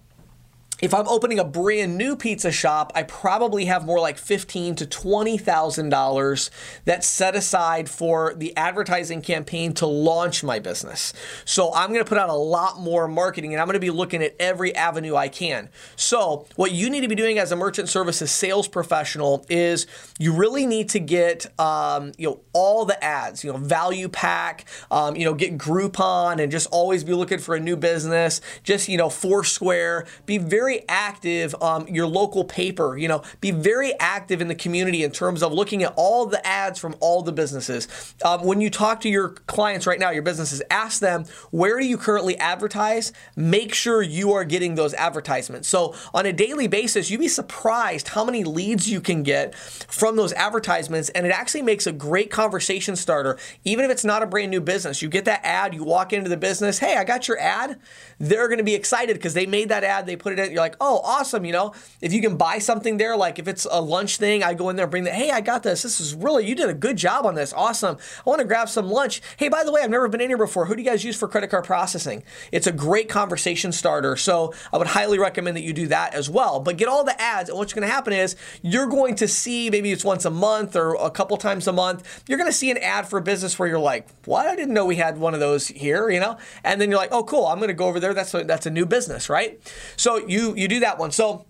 if 0.80 0.94
I'm 0.94 1.08
opening 1.08 1.40
a 1.40 1.44
brand 1.44 1.96
new 1.98 2.14
pizza 2.14 2.52
shop, 2.52 2.92
I 2.94 3.02
probably 3.02 3.64
have 3.64 3.84
more 3.84 3.98
like 3.98 4.16
fifteen 4.16 4.76
to 4.76 4.86
twenty 4.86 5.36
thousand 5.36 5.88
dollars 5.88 6.50
that's 6.84 7.06
set 7.06 7.34
aside 7.34 7.88
for 7.90 8.34
the 8.34 8.56
advertising 8.56 9.20
campaign 9.20 9.72
to 9.74 9.86
launch 9.86 10.44
my 10.44 10.60
business. 10.60 11.12
So 11.44 11.74
I'm 11.74 11.88
going 11.88 12.04
to 12.04 12.08
put 12.08 12.18
out 12.18 12.28
a 12.28 12.34
lot 12.34 12.78
more 12.78 13.08
marketing, 13.08 13.54
and 13.54 13.60
I'm 13.60 13.66
going 13.66 13.74
to 13.74 13.80
be 13.80 13.90
looking 13.90 14.22
at 14.22 14.36
every 14.38 14.74
avenue 14.74 15.16
I 15.16 15.28
can. 15.28 15.68
So 15.96 16.46
what 16.54 16.70
you 16.70 16.90
need 16.90 17.00
to 17.00 17.08
be 17.08 17.16
doing 17.16 17.38
as 17.38 17.50
a 17.50 17.56
merchant 17.56 17.88
services 17.88 18.30
sales 18.30 18.68
professional 18.68 19.44
is 19.48 19.86
you 20.18 20.32
really 20.32 20.66
need 20.66 20.90
to 20.90 21.00
get 21.00 21.46
um, 21.58 22.12
you 22.18 22.28
know 22.28 22.40
all 22.52 22.84
the 22.84 23.02
ads, 23.02 23.42
you 23.42 23.52
know 23.52 23.58
Valpak, 23.58 24.62
um, 24.92 25.16
you 25.16 25.24
know 25.24 25.34
get 25.34 25.58
Groupon, 25.58 26.40
and 26.40 26.52
just 26.52 26.68
always 26.70 27.02
be 27.02 27.14
looking 27.14 27.38
for 27.38 27.56
a 27.56 27.60
new 27.60 27.76
business. 27.76 28.40
Just 28.62 28.88
you 28.88 28.96
know 28.96 29.10
Foursquare, 29.10 30.06
be 30.24 30.38
very 30.38 30.67
very 30.68 30.84
active, 30.86 31.54
um, 31.62 31.88
your 31.88 32.06
local 32.06 32.44
paper, 32.44 32.98
you 32.98 33.08
know, 33.08 33.22
be 33.40 33.50
very 33.50 33.98
active 33.98 34.42
in 34.42 34.48
the 34.48 34.54
community 34.54 35.02
in 35.02 35.10
terms 35.10 35.42
of 35.42 35.50
looking 35.50 35.82
at 35.82 35.94
all 35.96 36.26
the 36.26 36.46
ads 36.46 36.78
from 36.78 36.94
all 37.00 37.22
the 37.22 37.32
businesses. 37.32 38.14
Um, 38.22 38.44
when 38.44 38.60
you 38.60 38.68
talk 38.68 39.00
to 39.00 39.08
your 39.08 39.30
clients 39.46 39.86
right 39.86 39.98
now, 39.98 40.10
your 40.10 40.22
businesses, 40.22 40.60
ask 40.70 41.00
them, 41.00 41.24
where 41.50 41.78
do 41.80 41.86
you 41.86 41.96
currently 41.96 42.36
advertise? 42.36 43.14
Make 43.34 43.72
sure 43.72 44.02
you 44.02 44.32
are 44.32 44.44
getting 44.44 44.74
those 44.74 44.92
advertisements. 44.92 45.68
So 45.68 45.94
on 46.12 46.26
a 46.26 46.34
daily 46.34 46.68
basis, 46.68 47.10
you'd 47.10 47.20
be 47.20 47.28
surprised 47.28 48.08
how 48.08 48.26
many 48.26 48.44
leads 48.44 48.90
you 48.90 49.00
can 49.00 49.22
get 49.22 49.54
from 49.54 50.16
those 50.16 50.34
advertisements. 50.34 51.08
And 51.10 51.24
it 51.24 51.30
actually 51.30 51.62
makes 51.62 51.86
a 51.86 51.92
great 51.92 52.30
conversation 52.30 52.94
starter, 52.94 53.38
even 53.64 53.86
if 53.86 53.90
it's 53.90 54.04
not 54.04 54.22
a 54.22 54.26
brand 54.26 54.50
new 54.50 54.60
business. 54.60 55.00
You 55.00 55.08
get 55.08 55.24
that 55.24 55.40
ad, 55.44 55.74
you 55.74 55.82
walk 55.82 56.12
into 56.12 56.28
the 56.28 56.36
business, 56.36 56.78
hey, 56.78 56.96
I 56.96 57.04
got 57.04 57.26
your 57.26 57.38
ad. 57.38 57.80
They're 58.18 58.48
going 58.48 58.58
to 58.58 58.64
be 58.64 58.74
excited 58.74 59.14
because 59.14 59.32
they 59.32 59.46
made 59.46 59.70
that 59.70 59.82
ad, 59.82 60.04
they 60.04 60.16
put 60.16 60.34
it 60.34 60.38
in 60.38 60.57
you're 60.58 60.64
like, 60.64 60.76
oh, 60.80 61.00
awesome. 61.04 61.44
You 61.44 61.52
know, 61.52 61.72
if 62.00 62.12
you 62.12 62.20
can 62.20 62.36
buy 62.36 62.58
something 62.58 62.96
there, 62.96 63.16
like 63.16 63.38
if 63.38 63.46
it's 63.48 63.66
a 63.70 63.80
lunch 63.80 64.16
thing, 64.18 64.42
I 64.42 64.54
go 64.54 64.68
in 64.68 64.76
there 64.76 64.84
and 64.84 64.90
bring 64.90 65.04
that. 65.04 65.14
Hey, 65.14 65.30
I 65.30 65.40
got 65.40 65.62
this. 65.62 65.82
This 65.82 66.00
is 66.00 66.14
really, 66.14 66.46
you 66.46 66.54
did 66.54 66.68
a 66.68 66.74
good 66.74 66.96
job 66.96 67.24
on 67.24 67.34
this. 67.34 67.52
Awesome. 67.52 67.96
I 68.26 68.28
want 68.28 68.40
to 68.40 68.46
grab 68.46 68.68
some 68.68 68.90
lunch. 68.90 69.22
Hey, 69.36 69.48
by 69.48 69.64
the 69.64 69.72
way, 69.72 69.82
I've 69.82 69.90
never 69.90 70.08
been 70.08 70.20
in 70.20 70.28
here 70.28 70.36
before. 70.36 70.66
Who 70.66 70.74
do 70.74 70.82
you 70.82 70.88
guys 70.88 71.04
use 71.04 71.16
for 71.16 71.28
credit 71.28 71.48
card 71.50 71.64
processing? 71.64 72.24
It's 72.50 72.66
a 72.66 72.72
great 72.72 73.08
conversation 73.08 73.72
starter. 73.72 74.16
So 74.16 74.52
I 74.72 74.78
would 74.78 74.88
highly 74.88 75.18
recommend 75.18 75.56
that 75.56 75.62
you 75.62 75.72
do 75.72 75.86
that 75.86 76.14
as 76.14 76.28
well. 76.28 76.60
But 76.60 76.76
get 76.76 76.88
all 76.88 77.04
the 77.04 77.20
ads, 77.20 77.48
and 77.48 77.58
what's 77.58 77.72
going 77.72 77.86
to 77.86 77.92
happen 77.92 78.12
is 78.12 78.36
you're 78.62 78.88
going 78.88 79.14
to 79.16 79.28
see 79.28 79.70
maybe 79.70 79.92
it's 79.92 80.04
once 80.04 80.24
a 80.24 80.30
month 80.30 80.74
or 80.74 80.94
a 80.94 81.10
couple 81.10 81.36
times 81.36 81.68
a 81.68 81.72
month. 81.72 82.22
You're 82.26 82.38
going 82.38 82.50
to 82.50 82.56
see 82.56 82.70
an 82.70 82.78
ad 82.78 83.08
for 83.08 83.18
a 83.18 83.22
business 83.22 83.58
where 83.58 83.68
you're 83.68 83.78
like, 83.78 84.08
what? 84.24 84.46
I 84.46 84.56
didn't 84.56 84.74
know 84.74 84.84
we 84.84 84.96
had 84.96 85.18
one 85.18 85.34
of 85.34 85.40
those 85.40 85.68
here, 85.68 86.10
you 86.10 86.20
know? 86.20 86.36
And 86.64 86.80
then 86.80 86.90
you're 86.90 86.98
like, 86.98 87.12
oh, 87.12 87.22
cool. 87.22 87.46
I'm 87.46 87.58
going 87.58 87.68
to 87.68 87.74
go 87.74 87.86
over 87.86 88.00
there. 88.00 88.14
That's 88.14 88.34
a, 88.34 88.44
that's 88.44 88.66
a 88.66 88.70
new 88.70 88.86
business, 88.86 89.28
right? 89.28 89.60
So 89.96 90.16
you 90.26 90.47
you 90.56 90.68
do 90.68 90.80
that 90.80 90.98
one. 90.98 91.10
So 91.10 91.47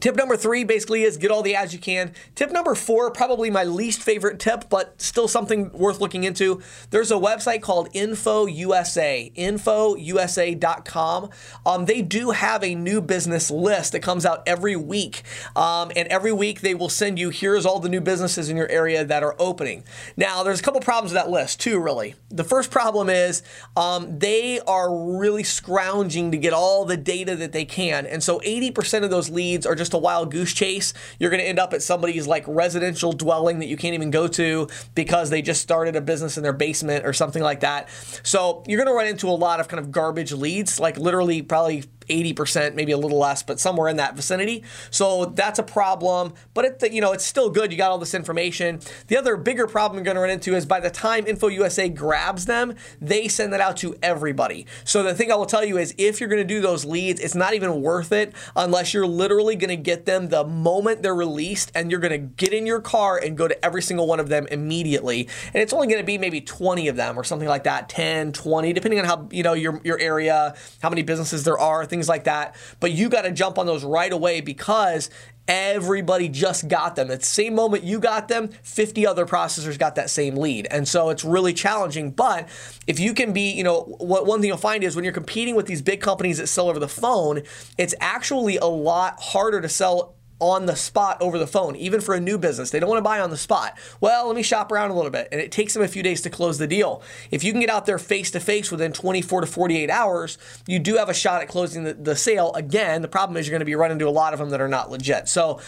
Tip 0.00 0.16
number 0.16 0.36
three 0.36 0.64
basically 0.64 1.02
is 1.02 1.16
get 1.16 1.30
all 1.30 1.42
the 1.42 1.54
ads 1.54 1.72
you 1.72 1.78
can. 1.78 2.12
Tip 2.34 2.50
number 2.50 2.74
four, 2.74 3.10
probably 3.10 3.50
my 3.50 3.64
least 3.64 4.02
favorite 4.02 4.38
tip, 4.38 4.68
but 4.68 5.00
still 5.00 5.28
something 5.28 5.70
worth 5.72 6.00
looking 6.00 6.24
into. 6.24 6.60
There's 6.90 7.10
a 7.10 7.16
website 7.16 7.62
called 7.62 7.88
Info 7.92 8.46
USA, 8.46 9.32
infousa.com. 9.36 11.30
Um, 11.66 11.84
they 11.86 12.02
do 12.02 12.30
have 12.30 12.62
a 12.62 12.74
new 12.74 13.00
business 13.00 13.50
list 13.50 13.92
that 13.92 14.00
comes 14.00 14.24
out 14.24 14.42
every 14.46 14.76
week. 14.76 15.22
Um, 15.56 15.90
and 15.96 16.08
every 16.08 16.32
week 16.32 16.60
they 16.60 16.74
will 16.74 16.88
send 16.88 17.18
you 17.18 17.30
here's 17.30 17.66
all 17.66 17.80
the 17.80 17.88
new 17.88 18.00
businesses 18.00 18.48
in 18.48 18.56
your 18.56 18.68
area 18.68 19.04
that 19.04 19.22
are 19.22 19.36
opening. 19.38 19.84
Now, 20.16 20.42
there's 20.42 20.60
a 20.60 20.62
couple 20.62 20.80
problems 20.80 21.12
with 21.12 21.22
that 21.22 21.30
list, 21.30 21.60
too, 21.60 21.80
really. 21.80 22.14
The 22.30 22.44
first 22.44 22.70
problem 22.70 23.08
is 23.08 23.42
um, 23.76 24.18
they 24.18 24.60
are 24.60 24.94
really 25.18 25.42
scrounging 25.42 26.30
to 26.30 26.38
get 26.38 26.52
all 26.52 26.84
the 26.84 26.96
data 26.96 27.36
that 27.36 27.52
they 27.52 27.64
can. 27.64 28.06
And 28.06 28.22
so 28.22 28.40
80% 28.40 29.04
of 29.04 29.10
those 29.10 29.28
leads 29.28 29.66
are 29.66 29.74
just 29.74 29.81
just 29.82 29.94
a 29.94 29.98
wild 29.98 30.30
goose 30.30 30.52
chase. 30.52 30.94
You're 31.18 31.30
going 31.30 31.42
to 31.42 31.48
end 31.48 31.58
up 31.58 31.72
at 31.74 31.82
somebody's 31.82 32.26
like 32.26 32.44
residential 32.46 33.12
dwelling 33.12 33.58
that 33.58 33.66
you 33.66 33.76
can't 33.76 33.94
even 33.94 34.10
go 34.10 34.28
to 34.28 34.68
because 34.94 35.30
they 35.30 35.42
just 35.42 35.60
started 35.60 35.96
a 35.96 36.00
business 36.00 36.36
in 36.36 36.44
their 36.44 36.52
basement 36.52 37.04
or 37.04 37.12
something 37.12 37.42
like 37.42 37.60
that. 37.60 37.88
So 38.22 38.62
you're 38.66 38.78
going 38.78 38.88
to 38.88 38.96
run 38.96 39.08
into 39.08 39.28
a 39.28 39.30
lot 39.30 39.60
of 39.60 39.68
kind 39.68 39.80
of 39.80 39.90
garbage 39.90 40.32
leads, 40.32 40.78
like 40.78 40.96
literally 40.98 41.42
probably 41.42 41.84
80%, 42.06 42.74
maybe 42.74 42.92
a 42.92 42.98
little 42.98 43.18
less, 43.18 43.42
but 43.42 43.60
somewhere 43.60 43.88
in 43.88 43.96
that 43.96 44.16
vicinity. 44.16 44.62
So 44.90 45.26
that's 45.26 45.58
a 45.58 45.62
problem, 45.62 46.34
but 46.54 46.64
it, 46.64 46.92
you 46.92 47.00
know, 47.00 47.12
it's 47.12 47.24
still 47.24 47.50
good. 47.50 47.72
You 47.72 47.78
got 47.78 47.90
all 47.90 47.98
this 47.98 48.14
information. 48.14 48.80
The 49.08 49.16
other 49.16 49.36
bigger 49.36 49.66
problem 49.66 49.98
you're 49.98 50.04
going 50.04 50.16
to 50.16 50.20
run 50.20 50.30
into 50.30 50.54
is 50.54 50.66
by 50.66 50.80
the 50.80 50.90
time 50.90 51.24
InfoUSA 51.24 51.94
grabs 51.94 52.46
them, 52.46 52.74
they 53.00 53.28
send 53.28 53.52
that 53.52 53.60
out 53.60 53.76
to 53.78 53.96
everybody. 54.02 54.66
So 54.84 55.02
the 55.02 55.14
thing 55.14 55.30
I 55.30 55.36
will 55.36 55.46
tell 55.46 55.64
you 55.64 55.78
is 55.78 55.94
if 55.98 56.20
you're 56.20 56.28
going 56.28 56.46
to 56.46 56.54
do 56.54 56.60
those 56.60 56.84
leads, 56.84 57.20
it's 57.20 57.34
not 57.34 57.54
even 57.54 57.82
worth 57.82 58.12
it 58.12 58.34
unless 58.56 58.94
you're 58.94 59.06
literally 59.06 59.56
going 59.56 59.70
to 59.70 59.76
get 59.76 60.06
them 60.06 60.28
the 60.28 60.44
moment 60.44 61.02
they're 61.02 61.14
released 61.14 61.72
and 61.74 61.90
you're 61.90 62.00
going 62.00 62.12
to 62.12 62.18
get 62.18 62.52
in 62.52 62.66
your 62.66 62.80
car 62.80 63.18
and 63.18 63.36
go 63.36 63.48
to 63.48 63.64
every 63.64 63.82
single 63.82 64.06
one 64.06 64.20
of 64.20 64.28
them 64.28 64.46
immediately. 64.50 65.28
And 65.52 65.62
it's 65.62 65.72
only 65.72 65.86
going 65.86 66.00
to 66.00 66.06
be 66.06 66.18
maybe 66.18 66.40
20 66.40 66.88
of 66.88 66.96
them 66.96 67.18
or 67.18 67.24
something 67.24 67.48
like 67.48 67.64
that, 67.64 67.88
10, 67.88 68.32
20, 68.32 68.72
depending 68.72 69.00
on 69.00 69.06
how, 69.06 69.28
you 69.30 69.42
know, 69.42 69.52
your 69.52 69.80
your 69.84 69.98
area, 69.98 70.54
how 70.82 70.90
many 70.90 71.02
businesses 71.02 71.44
there 71.44 71.58
are, 71.58 71.86
things 71.92 72.08
like 72.08 72.24
that. 72.24 72.56
But 72.80 72.92
you 72.92 73.08
got 73.08 73.22
to 73.22 73.30
jump 73.30 73.58
on 73.58 73.66
those 73.66 73.84
right 73.84 74.12
away 74.12 74.40
because 74.40 75.10
everybody 75.46 76.28
just 76.28 76.68
got 76.68 76.96
them. 76.96 77.10
At 77.10 77.20
the 77.20 77.26
same 77.26 77.54
moment 77.54 77.84
you 77.84 78.00
got 78.00 78.28
them, 78.28 78.48
50 78.62 79.06
other 79.06 79.26
processors 79.26 79.78
got 79.78 79.96
that 79.96 80.08
same 80.08 80.36
lead. 80.36 80.66
And 80.70 80.88
so 80.88 81.10
it's 81.10 81.24
really 81.24 81.52
challenging. 81.52 82.10
But 82.10 82.48
if 82.86 82.98
you 82.98 83.12
can 83.12 83.32
be, 83.32 83.52
you 83.52 83.62
know, 83.62 83.82
what 83.98 84.24
one 84.24 84.40
thing 84.40 84.48
you'll 84.48 84.56
find 84.56 84.82
is 84.82 84.96
when 84.96 85.04
you're 85.04 85.12
competing 85.12 85.54
with 85.54 85.66
these 85.66 85.82
big 85.82 86.00
companies 86.00 86.38
that 86.38 86.46
sell 86.46 86.70
over 86.70 86.78
the 86.78 86.88
phone, 86.88 87.42
it's 87.76 87.94
actually 88.00 88.56
a 88.56 88.66
lot 88.66 89.20
harder 89.20 89.60
to 89.60 89.68
sell 89.68 90.14
on 90.42 90.66
the 90.66 90.74
spot 90.74 91.16
over 91.20 91.38
the 91.38 91.46
phone, 91.46 91.76
even 91.76 92.00
for 92.00 92.16
a 92.16 92.20
new 92.20 92.36
business. 92.36 92.70
They 92.70 92.80
don't 92.80 92.88
want 92.88 92.98
to 92.98 93.02
buy 93.04 93.20
on 93.20 93.30
the 93.30 93.36
spot. 93.36 93.78
Well, 94.00 94.26
let 94.26 94.34
me 94.34 94.42
shop 94.42 94.72
around 94.72 94.90
a 94.90 94.94
little 94.94 95.10
bit. 95.10 95.28
And 95.30 95.40
it 95.40 95.52
takes 95.52 95.72
them 95.72 95.84
a 95.84 95.88
few 95.88 96.02
days 96.02 96.20
to 96.22 96.30
close 96.30 96.58
the 96.58 96.66
deal. 96.66 97.00
If 97.30 97.44
you 97.44 97.52
can 97.52 97.60
get 97.60 97.70
out 97.70 97.86
there 97.86 97.96
face 97.96 98.32
to 98.32 98.40
face 98.40 98.72
within 98.72 98.92
24 98.92 99.42
to 99.42 99.46
48 99.46 99.88
hours, 99.88 100.38
you 100.66 100.80
do 100.80 100.96
have 100.96 101.08
a 101.08 101.14
shot 101.14 101.42
at 101.42 101.48
closing 101.48 101.84
the, 101.84 101.94
the 101.94 102.16
sale. 102.16 102.52
Again, 102.54 103.02
the 103.02 103.08
problem 103.08 103.36
is 103.36 103.46
you're 103.46 103.52
going 103.52 103.60
to 103.60 103.64
be 103.64 103.76
running 103.76 103.92
into 103.94 104.08
a 104.08 104.10
lot 104.10 104.32
of 104.32 104.40
them 104.40 104.50
that 104.50 104.60
are 104.60 104.68
not 104.68 104.90
legit. 104.90 105.28
So 105.28 105.60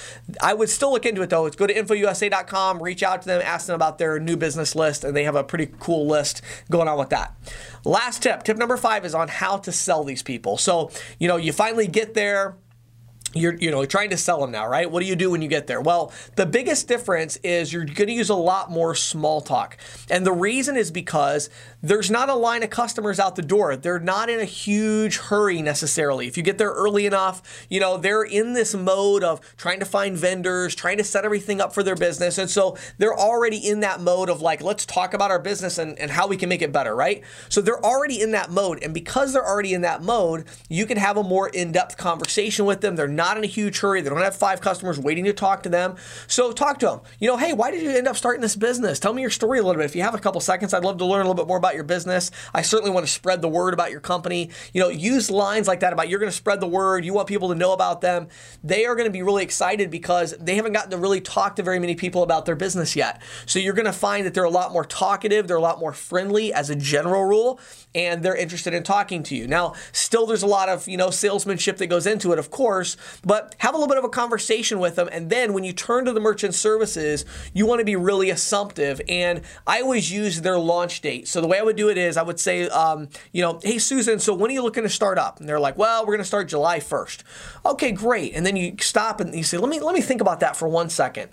I 0.43 0.55
would 0.55 0.69
still 0.69 0.91
look 0.91 1.07
into 1.07 1.23
it 1.23 1.31
though. 1.31 1.47
It's 1.47 1.55
go 1.55 1.69
to 1.69 1.75
infousa.com, 1.75 2.83
reach 2.83 3.05
out 3.05 3.23
to 3.23 3.29
them, 3.29 3.43
ask 3.45 3.69
them 3.69 3.77
about 3.77 3.99
their 3.99 4.19
new 4.19 4.37
business 4.37 4.75
list, 4.75 5.05
and 5.05 5.17
they 5.17 5.23
have 5.23 5.37
a 5.37 5.45
pretty 5.45 5.73
cool 5.79 6.09
list 6.09 6.43
going 6.69 6.89
on 6.89 6.99
with 6.99 7.11
that. 7.11 7.33
Last 7.85 8.25
tip, 8.25 8.43
tip 8.43 8.57
number 8.57 8.77
five 8.77 9.05
is 9.05 9.15
on 9.15 9.29
how 9.29 9.59
to 9.59 9.71
sell 9.71 10.03
these 10.03 10.23
people. 10.23 10.59
So, 10.59 10.91
you 11.21 11.29
know, 11.29 11.37
you 11.37 11.53
finally 11.53 11.87
get 11.87 12.15
there 12.15 12.57
you're 13.35 13.55
you 13.55 13.71
know 13.71 13.85
trying 13.85 14.11
to 14.11 14.17
sell 14.17 14.41
them 14.41 14.51
now 14.51 14.67
right? 14.67 14.91
What 14.91 15.01
do 15.01 15.07
you 15.07 15.17
do 15.17 15.31
when 15.31 15.43
you 15.43 15.49
get 15.49 15.67
there? 15.67 15.81
Well 15.81 16.13
the 16.37 16.47
biggest 16.47 16.89
difference 16.89 17.37
is 17.39 17.73
you're 17.73 17.85
going 17.85 18.09
to 18.09 18.13
use 18.13 18.31
a 18.31 18.35
lot 18.35 18.71
more 18.71 18.95
small 18.95 19.41
talk. 19.41 19.77
And 20.11 20.27
the 20.27 20.33
reason 20.33 20.77
is 20.77 20.91
because 20.91 21.51
there's 21.85 22.11
not 22.11 22.29
a 22.29 22.35
line 22.35 22.63
of 22.63 22.71
customers 22.71 23.21
out 23.21 23.37
the 23.37 23.43
door 23.43 23.77
they're 23.77 24.01
not 24.01 24.29
in 24.29 24.41
a 24.41 24.45
huge 24.45 25.19
hurry 25.19 25.63
necessarily 25.63 26.27
if 26.27 26.37
you 26.37 26.43
get 26.43 26.59
there 26.59 26.71
early 26.71 27.07
enough 27.07 27.67
you 27.71 27.79
know 27.79 27.97
they're 27.97 28.25
in 28.25 28.55
this 28.55 28.75
mode 28.75 29.23
of 29.23 29.41
trying 29.57 29.79
to 29.79 29.87
find 29.87 30.17
vendors 30.17 30.75
trying 30.75 30.97
to 30.97 31.05
set 31.05 31.25
everything 31.25 31.61
up 31.61 31.73
for 31.73 31.83
their 31.83 31.97
business 31.97 32.39
and 32.39 32.51
so 32.51 32.77
they're 32.99 33.19
already 33.19 33.57
in 33.57 33.81
that 33.81 34.01
mode 34.01 34.29
of 34.29 34.41
like 34.41 34.63
let's 34.63 34.85
talk 34.85 35.15
about 35.15 35.31
our 35.31 35.39
business 35.39 35.79
and, 35.79 35.99
and 35.99 36.11
how 36.11 36.27
we 36.27 36.37
can 36.37 36.49
make 36.49 36.63
it 36.63 36.73
better 36.73 36.95
right 36.95 37.23
so 37.49 37.61
they're 37.61 37.85
already 37.85 38.21
in 38.21 38.33
that 38.33 38.51
mode 38.51 38.83
and 38.83 38.93
because 38.93 39.33
they're 39.33 39.47
already 39.47 39.73
in 39.73 39.83
that 39.83 40.03
mode 40.03 40.45
you 40.69 40.87
can 40.87 40.97
have 40.97 41.17
a 41.17 41.23
more 41.23 41.49
in-depth 41.51 41.97
conversation 41.97 42.65
with 42.65 42.81
them 42.81 42.97
they're 42.97 43.09
not 43.09 43.37
in 43.37 43.45
a 43.45 43.47
huge 43.47 43.81
hurry. 43.81 44.01
They 44.01 44.11
don't 44.11 44.21
have 44.21 44.37
five 44.37 44.61
customers 44.61 44.99
waiting 44.99 45.25
to 45.25 45.33
talk 45.33 45.63
to 45.63 45.69
them. 45.69 45.97
So 46.27 46.53
talk 46.53 46.79
to 46.81 46.87
them. 46.87 47.01
You 47.19 47.29
know, 47.29 47.37
hey, 47.37 47.53
why 47.53 47.71
did 47.71 47.83
you 47.83 47.91
end 47.91 48.09
up 48.09 48.17
starting 48.17 48.41
this 48.41 48.57
business? 48.57 48.99
Tell 48.99 49.13
me 49.13 49.23
your 49.23 49.31
story 49.31 49.59
a 49.59 49.63
little 49.63 49.81
bit. 49.81 49.87
If 49.87 49.97
you 49.97 50.03
have 50.03 50.15
a 50.15 50.19
couple 50.19 50.41
seconds, 50.41 50.75
I'd 50.75 50.85
love 50.85 50.99
to 50.99 51.05
learn 51.05 51.21
a 51.21 51.29
little 51.29 51.43
bit 51.43 51.47
more 51.47 51.57
about 51.57 51.74
your 51.75 51.85
business. 51.85 52.31
I 52.53 52.63
certainly 52.63 52.91
want 52.91 53.07
to 53.07 53.13
spread 53.13 53.43
the 53.43 53.49
word 53.49 53.75
about 53.75 53.91
your 53.91 54.01
company. 54.01 54.51
You 54.73 54.81
know, 54.81 54.89
use 54.89 55.31
lines 55.31 55.69
like 55.69 55.81
that 55.81 55.93
about 55.93 56.09
you're 56.09 56.19
going 56.19 56.31
to 56.31 56.37
spread 56.37 56.61
the 56.61 56.67
word. 56.67 57.05
You 57.05 57.13
want 57.13 57.29
people 57.29 57.49
to 57.49 57.55
know 57.55 57.73
about 57.73 58.01
them. 58.01 58.29
They 58.63 58.87
are 58.87 58.95
going 58.95 59.07
to 59.07 59.13
be 59.13 59.23
really 59.23 59.43
excited 59.43 59.91
because 59.91 60.35
they 60.39 60.57
haven't 60.57 60.73
gotten 60.73 60.91
to 60.91 60.99
really 60.99 61.21
talk 61.21 61.57
to 61.57 61.63
very 61.63 61.79
many 61.79 61.95
people 61.95 62.23
about 62.23 62.47
their 62.47 62.57
business 62.57 62.97
yet. 62.97 63.21
So 63.47 63.59
you're 63.59 63.75
going 63.75 63.87
to 63.87 63.93
find 63.93 64.27
that 64.27 64.35
they're 64.35 64.45
a 64.45 64.51
lot 64.51 64.73
more 64.73 64.85
talkative. 64.85 65.49
They're 65.49 65.57
a 65.57 65.61
lot 65.63 65.79
more 65.79 65.93
friendly 65.93 66.53
as 66.53 66.71
a 66.71 66.77
general 66.77 67.25
rule, 67.25 67.61
and 67.95 68.23
they're 68.23 68.37
interested 68.37 68.75
in 68.75 68.83
talking 68.83 69.23
to 69.25 69.37
you. 69.37 69.47
Now, 69.47 69.75
still, 69.93 70.27
there's 70.27 70.43
a 70.43 70.47
lot 70.47 70.69
of, 70.69 70.89
you 70.89 70.97
know, 70.97 71.11
salesmanship 71.11 71.77
that 71.79 71.87
goes 71.87 72.07
into 72.07 72.33
it, 72.33 72.39
of 72.39 72.51
course, 72.51 72.97
but 73.25 73.55
have 73.59 73.75
a 73.75 73.79
little 73.79 73.89
bit 73.89 73.99
of 73.99 74.05
a 74.05 74.09
conversation 74.09 74.79
with 74.79 74.97
them. 74.97 75.09
And 75.13 75.31
then 75.31 75.53
when 75.53 75.65
you 75.65 75.73
turn 75.73 76.05
to 76.05 76.13
the 76.13 76.21
merchant 76.21 76.55
services, 76.55 77.25
you 77.53 77.67
want 77.67 77.81
to 77.81 77.85
be 77.85 77.97
really 77.97 78.31
assumptive. 78.31 79.01
And 79.09 79.43
I 79.67 79.81
always 79.81 80.11
use 80.11 80.41
their 80.41 80.59
launch 80.59 81.01
date. 81.01 81.29
So 81.29 81.41
the 81.41 81.47
way 81.47 81.59
I 81.59 81.63
would 81.65 81.77
do 81.77 81.89
it 81.89 81.99
is 81.99 82.17
I 82.17 82.23
would 82.23 82.39
say, 82.39 82.69
um, 82.69 83.09
you 83.33 83.43
know, 83.43 83.61
hey, 83.63 83.79
Susan, 83.79 84.19
so 84.19 84.35
when 84.35 84.51
are 84.51 84.55
you 84.55 84.63
looking 84.63 84.85
to 84.85 84.89
start 84.89 85.19
up? 85.19 85.41
And 85.41 85.49
they're 85.49 85.61
like, 85.61 85.77
well, 85.77 86.03
we're 86.03 86.13
going 86.13 86.19
to 86.19 86.25
start 86.25 86.49
July 86.49 86.79
1st. 86.79 87.23
Okay, 87.67 87.93
great. 87.93 88.35
And 88.35 88.47
then 88.47 88.57
you 88.57 88.77
stop 88.81 89.21
and 89.21 89.35
you 89.35 89.43
say, 89.43 89.59
let 89.59 89.69
me, 89.69 89.81
let 89.81 89.95
me 89.95 90.01
think 90.01 90.21
about 90.21 90.41
that 90.41 90.57
for 90.57 90.69
one 90.69 90.91
second. 90.91 91.31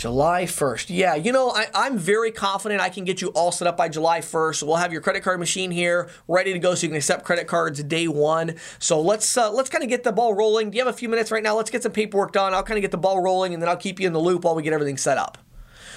July 0.00 0.44
1st. 0.44 0.86
Yeah, 0.88 1.14
you 1.14 1.30
know, 1.30 1.50
I, 1.50 1.86
am 1.86 1.98
very 1.98 2.30
confident 2.30 2.80
I 2.80 2.88
can 2.88 3.04
get 3.04 3.20
you 3.20 3.28
all 3.28 3.52
set 3.52 3.68
up 3.68 3.76
by 3.76 3.90
July 3.90 4.20
1st. 4.20 4.62
we'll 4.62 4.76
have 4.76 4.92
your 4.92 5.02
credit 5.02 5.22
card 5.22 5.38
machine 5.38 5.70
here 5.70 6.08
ready 6.26 6.54
to 6.54 6.58
go 6.58 6.74
so 6.74 6.84
you 6.84 6.88
can 6.88 6.96
accept 6.96 7.22
credit 7.22 7.46
cards 7.46 7.82
day 7.82 8.08
one. 8.08 8.54
So 8.78 8.98
let's 8.98 9.36
uh, 9.36 9.52
let's 9.52 9.68
kind 9.68 9.84
of 9.84 9.90
get 9.90 10.02
the 10.02 10.10
ball 10.10 10.32
rolling. 10.32 10.70
Do 10.70 10.78
you 10.78 10.84
have 10.86 10.92
a 10.92 10.96
few 10.96 11.10
minutes 11.10 11.30
right 11.30 11.42
now? 11.42 11.54
Let's 11.54 11.68
get 11.68 11.82
some 11.82 11.92
paperwork 11.92 12.32
done. 12.32 12.54
I'll 12.54 12.62
kind 12.62 12.78
of 12.78 12.82
get 12.82 12.92
the 12.92 12.96
ball 12.96 13.20
rolling 13.20 13.52
and 13.52 13.62
then 13.62 13.68
I'll 13.68 13.76
keep 13.76 14.00
you 14.00 14.06
in 14.06 14.14
the 14.14 14.20
loop 14.20 14.44
while 14.44 14.54
we 14.54 14.62
get 14.62 14.72
everything 14.72 14.96
set 14.96 15.18
up. 15.18 15.36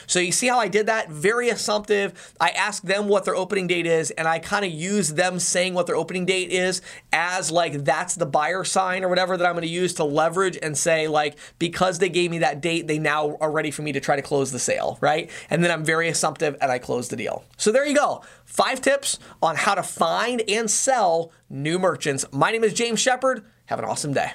So 0.08 0.20
you 0.20 0.32
see 0.32 0.48
how 0.48 0.60
I 0.60 0.68
did 0.68 0.88
that? 0.88 1.10
Very 1.10 1.50
assumptive. 1.50 2.34
I 2.40 2.50
asked 2.50 2.86
them 2.86 3.08
what 3.08 3.26
their 3.26 3.36
opening 3.36 3.68
date 3.68 3.86
is, 3.86 4.12
and 4.12 4.28
I 4.28 4.40
kind 4.40 4.66
of 4.66 4.72
use 4.72 5.14
them 5.14 5.40
saying 5.40 5.74
what 5.74 5.88
their 5.88 5.96
opening 5.96 6.26
date 6.26 6.52
is 6.52 6.82
as 7.12 7.52
like 7.52 7.84
that's 7.84 8.16
the 8.16 8.26
buyer 8.26 8.64
sign 8.64 9.04
or 9.04 9.10
whatever 9.10 9.38
that 9.38 9.46
I'm 9.46 9.54
going 9.54 9.64
to 9.64 9.68
use 9.68 9.94
to 9.96 10.04
leverage 10.04 10.58
and 10.62 10.78
say 10.78 11.08
like 11.08 11.38
because 11.60 12.00
they 12.00 12.10
gave 12.10 12.32
me 12.32 12.40
that 12.40 12.62
date, 12.62 12.88
they 12.88 13.00
now 13.00 13.38
are 13.40 13.52
ready 13.52 13.72
for 13.72 13.82
me 13.82 13.92
to 13.94 14.00
try 14.00 14.16
to 14.16 14.22
close 14.22 14.52
the 14.52 14.60
sale, 14.60 14.98
right? 15.02 15.30
And 15.50 15.64
then 15.64 15.72
I'm 15.72 15.84
very 15.84 16.10
assumptive 16.10 16.58
and 16.62 16.72
I 16.72 16.80
close 16.80 17.10
the 17.10 17.16
deal. 17.16 17.44
So 17.58 17.72
there 17.72 17.86
you 17.86 17.96
go. 17.96 18.24
Five 18.46 18.82
tips 18.82 19.20
on 19.42 19.56
how 19.56 19.76
to 19.76 19.84
find 19.84 20.42
and 20.48 20.70
sell 20.70 21.32
new 21.50 21.80
merchants. 21.80 22.26
My 22.32 22.52
name 22.52 22.64
is 22.64 22.74
James 22.74 23.00
Shepard. 23.00 23.46
Have 23.66 23.80
an 23.80 23.86
awesome 23.86 24.14
day. 24.14 24.34